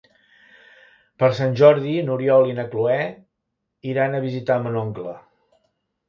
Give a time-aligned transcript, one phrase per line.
[1.23, 2.95] Per Sant Jordi n'Oriol i na Cloè
[3.91, 5.15] iran a visitar mon oncle.